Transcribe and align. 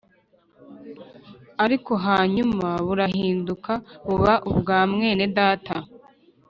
Ariko 1.63 1.91
hanyuma 2.05 2.67
burahinduka 2.85 3.73
buba 4.07 4.33
ubwa 4.51 4.79
mwene 4.91 5.23
data 5.37 5.75